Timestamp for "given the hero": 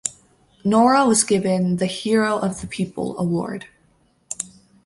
1.23-2.39